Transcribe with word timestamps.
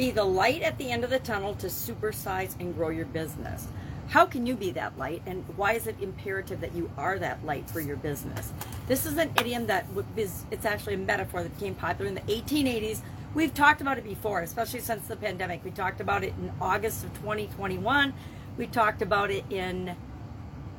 Be 0.00 0.10
the 0.10 0.24
light 0.24 0.62
at 0.62 0.78
the 0.78 0.90
end 0.90 1.04
of 1.04 1.10
the 1.10 1.18
tunnel 1.18 1.54
to 1.56 1.66
supersize 1.66 2.58
and 2.58 2.74
grow 2.74 2.88
your 2.88 3.04
business. 3.04 3.68
How 4.08 4.24
can 4.24 4.46
you 4.46 4.54
be 4.54 4.70
that 4.70 4.96
light, 4.96 5.20
and 5.26 5.44
why 5.56 5.74
is 5.74 5.86
it 5.86 5.94
imperative 6.00 6.62
that 6.62 6.74
you 6.74 6.90
are 6.96 7.18
that 7.18 7.44
light 7.44 7.68
for 7.68 7.80
your 7.80 7.96
business? 7.96 8.50
This 8.88 9.04
is 9.04 9.18
an 9.18 9.30
idiom 9.38 9.66
that 9.66 9.84
is, 10.16 10.46
it's 10.50 10.64
actually 10.64 10.94
a 10.94 10.96
metaphor 10.96 11.42
that 11.42 11.54
became 11.58 11.74
popular 11.74 12.08
in 12.08 12.14
the 12.14 12.22
1880s. 12.22 13.02
We've 13.34 13.52
talked 13.52 13.82
about 13.82 13.98
it 13.98 14.04
before, 14.04 14.40
especially 14.40 14.80
since 14.80 15.06
the 15.06 15.16
pandemic. 15.16 15.62
We 15.62 15.70
talked 15.70 16.00
about 16.00 16.24
it 16.24 16.32
in 16.40 16.50
August 16.62 17.04
of 17.04 17.12
2021. 17.18 18.14
We 18.56 18.68
talked 18.68 19.02
about 19.02 19.30
it 19.30 19.44
in, 19.50 19.94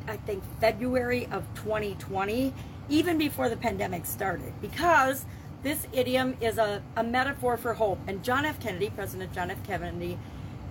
I 0.08 0.18
think, 0.18 0.44
February 0.60 1.28
of 1.32 1.46
2020, 1.54 2.56
even 2.90 3.20
before 3.20 3.50
the 3.50 3.58
pandemic 3.58 4.08
started, 4.08 4.52
because 4.62 5.26
this 5.64 5.88
idiom 5.94 6.36
is 6.42 6.58
a, 6.58 6.82
a 6.96 7.04
metaphor 7.04 7.58
for 7.58 7.74
hope. 7.74 8.00
And 8.08 8.24
John 8.24 8.46
F. 8.46 8.60
Kennedy, 8.60 8.90
President 8.90 9.34
John 9.34 9.52
F. 9.52 9.64
Kennedy, 9.66 10.18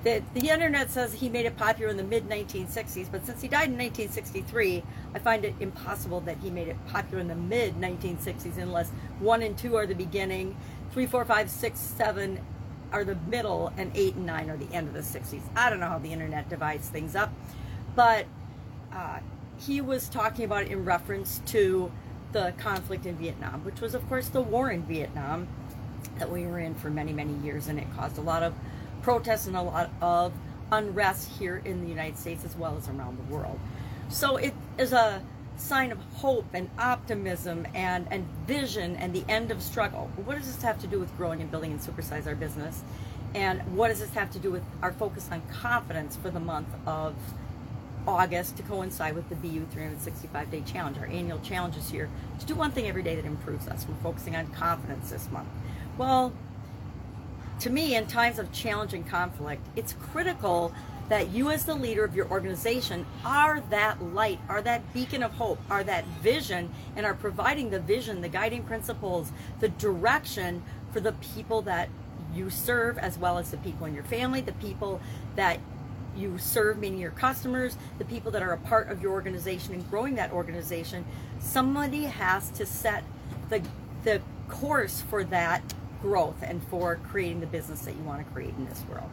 the, 0.03 0.23
the 0.35 0.49
internet 0.49 0.91
says 0.91 1.13
he 1.13 1.29
made 1.29 1.45
it 1.45 1.57
popular 1.57 1.91
in 1.91 1.97
the 1.97 2.05
mid 2.05 2.29
1960s, 2.29 3.11
but 3.13 3.25
since 3.27 3.43
he 3.43 3.49
died 3.49 3.69
in 3.69 3.77
1963, 3.77 4.83
I 5.15 5.19
find 5.19 5.45
it 5.45 5.55
impossible 5.61 6.21
that 6.23 6.39
he 6.39 6.51
made 6.51 6.69
it 6.69 6.77
popular 6.87 7.21
in 7.21 7.29
the 7.29 7.35
mid 7.35 7.75
1960s 7.75 8.57
unless 8.57 8.91
one 9.19 9.43
and 9.43 9.57
two 9.59 9.77
are 9.77 9.87
the 9.87 9.95
beginning, 9.95 10.57
three, 10.93 11.07
four, 11.07 11.25
five, 11.25 11.51
six, 11.51 11.79
seven 11.79 12.41
are 12.93 13.05
the 13.05 13.17
middle, 13.29 13.73
and 13.77 13.93
eight 13.95 14.15
and 14.15 14.27
nine 14.27 14.51
are 14.51 14.57
the 14.57 14.73
end 14.75 14.89
of 14.89 14.95
the 14.95 15.01
60s. 15.01 15.43
I 15.55 15.71
don't 15.71 15.81
know 15.81 15.89
how 15.89 15.99
the 15.99 16.13
internet 16.13 16.49
divides 16.49 16.89
things 16.89 17.15
up, 17.15 17.33
but 17.95 18.27
uh, 18.93 19.21
he 19.59 19.81
was 19.81 20.09
talking 20.09 20.45
about 20.45 20.67
in 20.67 20.85
reference 20.85 21.41
to 21.47 21.93
the 22.33 22.55
conflict 22.59 23.07
in 23.07 23.17
Vietnam, 23.17 23.65
which 23.65 23.81
was, 23.81 23.95
of 23.95 24.07
course, 24.09 24.29
the 24.29 24.41
war 24.41 24.71
in 24.71 24.83
Vietnam 24.83 25.49
that 26.19 26.31
we 26.31 26.47
were 26.47 26.59
in 26.59 26.75
for 26.75 26.91
many, 26.91 27.13
many 27.13 27.33
years, 27.45 27.69
and 27.69 27.79
it 27.79 27.87
caused 27.97 28.19
a 28.19 28.21
lot 28.21 28.43
of 28.43 28.55
protests 29.03 29.47
and 29.47 29.57
a 29.57 29.63
lot 29.63 29.91
of 30.01 30.33
unrest 30.71 31.31
here 31.39 31.61
in 31.65 31.83
the 31.83 31.89
United 31.89 32.19
States 32.19 32.45
as 32.45 32.57
well 32.57 32.77
as 32.77 32.89
around 32.89 33.19
the 33.19 33.35
world. 33.35 33.59
So 34.09 34.37
it 34.37 34.55
is 34.79 34.93
a 34.93 35.23
sign 35.57 35.93
of 35.93 35.99
hope 36.15 36.47
and 36.55 36.71
optimism 36.79 37.67
and, 37.75 38.07
and 38.11 38.27
vision 38.47 38.97
and 38.97 39.13
the 39.13 39.25
end 39.29 39.51
of 39.51 39.63
struggle. 39.63 40.11
What 40.25 40.37
does 40.37 40.47
this 40.47 40.63
have 40.63 40.81
to 40.81 40.87
do 40.87 40.99
with 40.99 41.15
growing 41.17 41.41
and 41.41 41.51
building 41.51 41.73
and 41.73 41.81
supersize 41.81 42.27
our 42.27 42.35
business? 42.35 42.83
And 43.35 43.61
what 43.77 43.89
does 43.89 44.01
this 44.01 44.11
have 44.15 44.31
to 44.33 44.39
do 44.39 44.51
with 44.51 44.63
our 44.83 44.93
focus 44.93 45.29
on 45.31 45.43
confidence 45.53 46.17
for 46.17 46.31
the 46.31 46.41
month 46.41 46.69
of 46.87 47.15
August 48.07 48.57
to 48.57 48.63
coincide 48.63 49.15
with 49.15 49.29
the 49.29 49.35
BU 49.37 49.67
365 49.71 50.51
day 50.51 50.63
challenge, 50.63 50.99
our 50.99 51.07
annual 51.07 51.39
challenge 51.41 51.77
year, 51.93 52.09
to 52.39 52.47
do 52.47 52.55
one 52.55 52.71
thing 52.71 52.89
every 52.89 53.03
day 53.03 53.17
that 53.17 53.25
improves 53.25 53.69
us. 53.69 53.87
We're 53.89 54.03
focusing 54.03 54.37
on 54.37 54.47
confidence 54.49 55.11
this 55.11 55.31
month. 55.31 55.49
Well, 55.99 56.33
to 57.61 57.71
me, 57.71 57.95
in 57.95 58.07
times 58.07 58.39
of 58.39 58.53
challenge 58.53 58.95
and 58.95 59.07
conflict, 59.07 59.67
it's 59.77 59.93
critical 59.93 60.73
that 61.11 61.31
you, 61.31 61.51
as 61.51 61.65
the 61.65 61.75
leader 61.75 62.05
of 62.05 62.15
your 62.15 62.31
organization, 62.31 63.05
are 63.25 63.61
that 63.69 64.03
light, 64.03 64.39
are 64.49 64.63
that 64.63 64.95
beacon 64.95 65.23
of 65.23 65.33
hope, 65.33 65.59
are 65.69 65.83
that 65.85 66.07
vision, 66.23 66.73
and 66.97 67.05
are 67.05 67.15
providing 67.15 67.71
the 67.71 67.81
vision, 67.81 68.21
the 68.21 68.29
guiding 68.29 68.63
principles, 68.63 69.33
the 69.59 69.69
direction 69.69 70.63
for 70.93 71.01
the 71.01 71.13
people 71.13 71.63
that 71.63 71.89
you 72.33 72.49
serve, 72.49 72.97
as 72.97 73.19
well 73.19 73.39
as 73.39 73.51
the 73.51 73.57
people 73.59 73.87
in 73.87 73.95
your 73.95 74.05
family, 74.05 74.41
the 74.41 74.53
people 74.53 75.01
that 75.35 75.59
you 76.17 76.39
serve, 76.39 76.79
meaning 76.79 76.99
your 76.99 77.11
customers, 77.13 77.77
the 77.99 78.05
people 78.05 78.31
that 78.33 78.43
are 78.43 78.53
a 78.53 78.59
part 78.59 78.89
of 78.89 79.03
your 79.03 79.13
organization 79.13 79.75
and 79.75 79.89
growing 79.91 80.15
that 80.17 80.33
organization. 80.33 81.05
Somebody 81.39 82.05
has 82.05 82.51
to 82.51 82.67
set 82.67 83.05
the 83.49 83.63
the 84.05 84.21
course 84.49 85.03
for 85.03 85.25
that 85.25 85.63
growth 86.03 86.37
and 86.43 86.63
for 86.69 86.97
creating 87.11 87.41
the 87.41 87.47
business 87.47 87.83
that 87.83 87.95
you 87.95 88.03
want 88.03 88.25
to 88.27 88.33
create 88.33 88.55
in 88.57 88.67
this 88.67 88.83
world. 88.91 89.11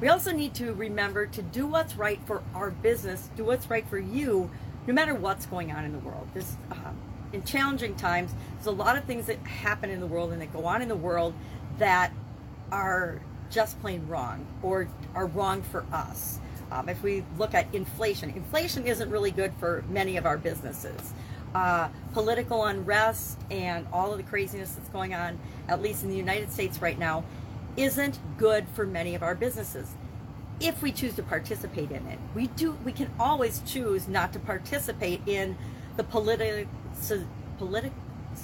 We 0.00 0.08
also 0.08 0.32
need 0.32 0.54
to 0.54 0.72
remember 0.72 1.26
to 1.26 1.42
do 1.42 1.66
what's 1.66 1.96
right 1.96 2.18
for 2.24 2.42
our 2.54 2.70
business, 2.70 3.28
do 3.36 3.44
what's 3.44 3.68
right 3.68 3.86
for 3.86 3.98
you, 3.98 4.50
no 4.86 4.94
matter 4.94 5.14
what's 5.14 5.44
going 5.44 5.70
on 5.72 5.84
in 5.84 5.92
the 5.92 5.98
world. 5.98 6.26
This, 6.32 6.56
uh, 6.70 6.92
in 7.34 7.44
challenging 7.44 7.94
times, 7.96 8.32
there's 8.54 8.66
a 8.66 8.70
lot 8.70 8.96
of 8.96 9.04
things 9.04 9.26
that 9.26 9.38
happen 9.40 9.90
in 9.90 10.00
the 10.00 10.06
world 10.06 10.32
and 10.32 10.40
that 10.40 10.52
go 10.52 10.64
on 10.64 10.80
in 10.80 10.88
the 10.88 10.96
world 10.96 11.34
that 11.78 12.12
are 12.72 13.20
just 13.50 13.80
plain 13.80 14.06
wrong 14.06 14.46
or 14.62 14.88
are 15.14 15.26
wrong 15.26 15.62
for 15.62 15.84
us. 15.92 16.38
Um, 16.70 16.88
if 16.88 17.02
we 17.02 17.24
look 17.36 17.54
at 17.54 17.74
inflation, 17.74 18.30
inflation 18.30 18.86
isn't 18.86 19.10
really 19.10 19.32
good 19.32 19.52
for 19.58 19.84
many 19.88 20.16
of 20.16 20.24
our 20.24 20.38
businesses 20.38 21.12
uh, 21.54 21.88
political 22.12 22.64
unrest 22.64 23.38
and 23.50 23.86
all 23.92 24.12
of 24.12 24.18
the 24.18 24.24
craziness 24.24 24.72
that's 24.72 24.88
going 24.90 25.14
on, 25.14 25.38
at 25.68 25.82
least 25.82 26.02
in 26.02 26.10
the 26.10 26.16
United 26.16 26.52
States 26.52 26.80
right 26.80 26.98
now, 26.98 27.24
isn't 27.76 28.18
good 28.38 28.66
for 28.74 28.86
many 28.86 29.14
of 29.14 29.22
our 29.22 29.34
businesses. 29.34 29.88
If 30.60 30.82
we 30.82 30.92
choose 30.92 31.14
to 31.14 31.22
participate 31.22 31.90
in 31.90 32.06
it, 32.06 32.18
we 32.34 32.48
do. 32.48 32.76
We 32.84 32.92
can 32.92 33.10
always 33.18 33.62
choose 33.66 34.06
not 34.08 34.32
to 34.34 34.38
participate 34.38 35.22
in 35.26 35.56
the 35.96 36.04
political, 36.04 36.70
political 37.58 37.98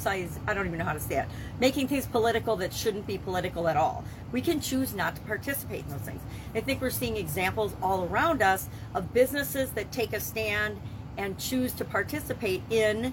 size. 0.06 0.38
I 0.46 0.54
don't 0.54 0.66
even 0.66 0.78
know 0.78 0.84
how 0.84 0.92
to 0.92 1.00
say 1.00 1.18
it. 1.18 1.26
Making 1.58 1.88
things 1.88 2.06
political 2.06 2.54
that 2.56 2.72
shouldn't 2.72 3.08
be 3.08 3.18
political 3.18 3.66
at 3.66 3.76
all. 3.76 4.04
We 4.30 4.40
can 4.40 4.60
choose 4.60 4.94
not 4.94 5.16
to 5.16 5.22
participate 5.22 5.84
in 5.84 5.90
those 5.90 6.00
things. 6.00 6.20
I 6.54 6.60
think 6.60 6.80
we're 6.80 6.90
seeing 6.90 7.16
examples 7.16 7.74
all 7.82 8.04
around 8.04 8.40
us 8.40 8.68
of 8.94 9.12
businesses 9.12 9.70
that 9.72 9.90
take 9.90 10.12
a 10.12 10.20
stand 10.20 10.80
and 11.18 11.36
choose 11.38 11.72
to 11.72 11.84
participate 11.84 12.62
in 12.70 13.12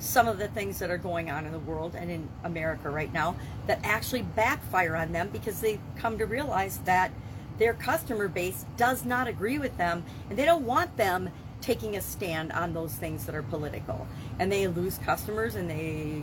some 0.00 0.26
of 0.26 0.38
the 0.38 0.48
things 0.48 0.80
that 0.80 0.90
are 0.90 0.98
going 0.98 1.30
on 1.30 1.46
in 1.46 1.52
the 1.52 1.60
world 1.60 1.94
and 1.94 2.10
in 2.10 2.28
America 2.42 2.90
right 2.90 3.12
now 3.12 3.36
that 3.68 3.78
actually 3.84 4.22
backfire 4.22 4.96
on 4.96 5.12
them 5.12 5.28
because 5.32 5.60
they 5.60 5.78
come 5.96 6.18
to 6.18 6.26
realize 6.26 6.78
that 6.78 7.12
their 7.58 7.72
customer 7.72 8.26
base 8.26 8.66
does 8.76 9.04
not 9.04 9.28
agree 9.28 9.58
with 9.58 9.76
them 9.78 10.04
and 10.28 10.36
they 10.36 10.44
don't 10.44 10.66
want 10.66 10.96
them 10.96 11.30
taking 11.66 11.96
a 11.96 12.00
stand 12.00 12.52
on 12.52 12.72
those 12.72 12.92
things 12.94 13.26
that 13.26 13.34
are 13.34 13.42
political 13.42 14.06
and 14.38 14.52
they 14.52 14.68
lose 14.68 14.98
customers 14.98 15.56
and 15.56 15.68
they 15.68 16.22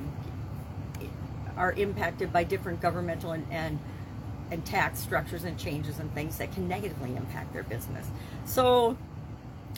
are 1.57 1.73
impacted 1.73 2.31
by 2.31 2.43
different 2.45 2.81
governmental 2.81 3.33
and, 3.33 3.45
and 3.51 3.77
and 4.51 4.65
tax 4.65 4.99
structures 4.99 5.43
and 5.43 5.57
changes 5.57 5.99
and 5.99 6.13
things 6.13 6.37
that 6.37 6.51
can 6.53 6.67
negatively 6.67 7.15
impact 7.15 7.51
their 7.53 7.63
business. 7.63 8.07
So 8.45 8.97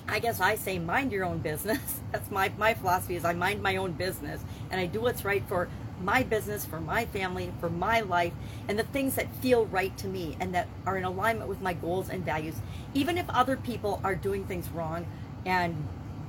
I 0.08 0.20
guess 0.20 0.42
I 0.42 0.56
say 0.56 0.80
mind 0.80 1.12
your 1.12 1.24
own 1.24 1.40
business. 1.40 2.00
That's 2.12 2.30
my, 2.30 2.52
my 2.58 2.74
philosophy 2.74 3.16
is 3.16 3.26
I 3.26 3.34
mind 3.34 3.64
my 3.64 3.78
own 3.78 3.94
business 3.94 4.42
and 4.70 4.80
I 4.80 4.86
do 4.86 5.02
what's 5.02 5.24
right 5.24 5.44
for 5.48 5.70
my 6.02 6.24
business, 6.24 6.66
for 6.66 6.82
my 6.82 7.06
family, 7.06 7.54
for 7.62 7.70
my 7.70 8.02
life, 8.02 8.34
and 8.68 8.78
the 8.78 8.84
things 8.84 9.16
that 9.16 9.34
feel 9.36 9.66
right 9.68 9.98
to 9.98 10.08
me 10.08 10.36
and 10.42 10.54
that 10.54 10.68
are 10.86 10.98
in 10.98 11.06
alignment 11.06 11.50
with 11.50 11.62
my 11.62 11.74
goals 11.74 12.10
and 12.10 12.26
values. 12.26 12.56
Even 12.94 13.18
if 13.18 13.30
other 13.30 13.56
people 13.56 14.02
are 14.04 14.16
doing 14.16 14.46
things 14.46 14.70
wrong 14.70 15.08
and 15.46 15.76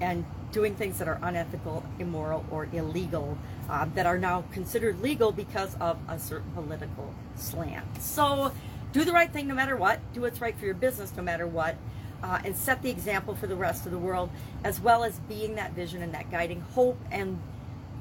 and 0.00 0.25
doing 0.53 0.75
things 0.75 0.99
that 0.99 1.09
are 1.09 1.19
unethical, 1.22 1.82
immoral, 1.99 2.44
or 2.50 2.69
illegal, 2.72 3.37
uh, 3.69 3.87
that 3.94 4.06
are 4.06 4.19
now 4.19 4.44
considered 4.53 5.00
legal 5.00 5.32
because 5.32 5.75
of 5.81 5.99
a 6.09 6.19
certain 6.19 6.50
political 6.53 7.12
slant. 7.34 7.84
So 8.00 8.53
do 8.93 9.04
the 9.04 9.12
right 9.12 9.31
thing 9.31 9.49
no 9.49 9.54
matter 9.54 9.77
what. 9.77 10.00
Do 10.12 10.21
what's 10.22 10.41
right 10.41 10.56
for 10.56 10.65
your 10.65 10.75
business 10.75 11.12
no 11.16 11.22
matter 11.22 11.47
what 11.47 11.77
uh, 12.22 12.41
and 12.44 12.56
set 12.56 12.82
the 12.82 12.91
example 12.91 13.34
for 13.34 13.47
the 13.47 13.56
rest 13.56 13.87
of 13.87 13.93
the 13.93 13.99
world, 13.99 14.31
as 14.65 14.81
well 14.81 15.04
as 15.04 15.19
being 15.21 15.54
that 15.56 15.72
vision 15.72 16.03
and 16.03 16.12
that 16.15 16.31
guiding 16.31 16.60
hope 16.60 16.98
and 17.10 17.38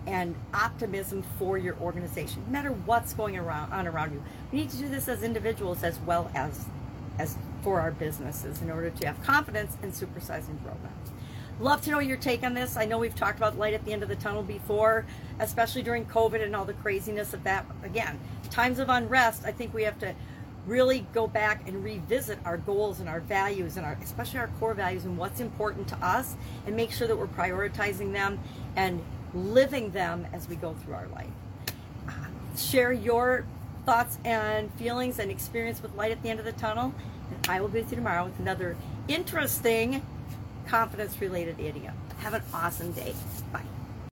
and 0.08 0.36
optimism 0.54 1.24
for 1.40 1.58
your 1.58 1.76
organization, 1.82 2.44
no 2.46 2.52
matter 2.52 2.70
what's 2.70 3.14
going 3.16 3.36
around 3.36 3.74
on 3.74 3.88
around 3.88 4.14
you. 4.14 4.24
We 4.52 4.60
need 4.60 4.70
to 4.70 4.78
do 4.78 4.88
this 4.88 5.08
as 5.08 5.24
individuals 5.24 5.84
as 5.84 6.00
well 6.00 6.30
as 6.36 6.66
as 7.18 7.38
for 7.66 7.82
our 7.82 7.90
businesses 7.90 8.62
in 8.62 8.70
order 8.70 8.92
to 8.92 9.08
have 9.08 9.20
confidence 9.24 9.76
and 9.82 9.92
supersize 9.92 10.48
and 10.48 10.64
grow 10.64 10.74
them. 10.84 10.94
Love 11.60 11.82
to 11.82 11.90
know 11.90 11.98
your 11.98 12.16
take 12.16 12.44
on 12.44 12.54
this. 12.54 12.78
I 12.78 12.86
know 12.86 13.00
we've 13.00 13.16
talked 13.16 13.40
about 13.40 13.58
light 13.58 13.74
at 13.74 13.84
the 13.86 13.92
end 13.92 14.04
of 14.04 14.10
the 14.10 14.16
tunnel 14.16 14.44
before, 14.44 15.04
especially 15.40 15.82
during 15.82 16.06
COVID 16.06 16.44
and 16.44 16.56
all 16.56 16.64
the 16.64 16.76
craziness 16.76 17.34
of 17.34 17.44
that. 17.44 17.66
Again, 17.82 18.20
times 18.52 18.78
of 18.78 18.90
unrest, 18.90 19.46
I 19.46 19.52
think 19.52 19.74
we 19.74 19.82
have 19.82 19.98
to 19.98 20.14
really 20.68 21.08
go 21.12 21.26
back 21.26 21.68
and 21.68 21.84
revisit 21.84 22.38
our 22.46 22.58
goals 22.58 23.00
and 23.00 23.10
our 23.10 23.22
values 23.22 23.78
and 23.78 23.86
our 23.86 23.98
especially 24.04 24.40
our 24.40 24.50
core 24.60 24.76
values 24.76 25.06
and 25.06 25.18
what's 25.18 25.40
important 25.40 25.88
to 25.88 25.96
us 26.06 26.36
and 26.68 26.76
make 26.76 26.92
sure 26.92 27.08
that 27.08 27.18
we're 27.18 27.26
prioritizing 27.26 28.14
them 28.14 28.38
and 28.76 29.04
living 29.34 29.90
them 29.90 30.28
as 30.34 30.48
we 30.48 30.56
go 30.56 30.76
through 30.84 30.94
our 30.94 31.08
life. 31.08 31.34
Uh, 32.08 32.12
share 32.58 32.94
your 32.94 33.44
thoughts 33.86 34.18
and 34.26 34.74
feelings 34.74 35.20
and 35.20 35.30
experience 35.30 35.82
with 35.82 35.96
light 35.96 36.12
at 36.12 36.22
the 36.24 36.30
end 36.30 36.40
of 36.40 36.46
the 36.46 36.52
tunnel. 36.52 36.94
And 37.30 37.48
I 37.48 37.62
will 37.62 37.68
be 37.68 37.82
with 37.82 37.92
you 37.92 37.96
tomorrow 37.96 38.26
with 38.26 38.40
another 38.40 38.76
interesting 39.08 40.02
confidence 40.68 41.20
related 41.22 41.60
idiom. 41.60 41.94
Have 42.20 42.34
an 42.34 42.44
awesome 42.54 42.92
day. 42.92 43.14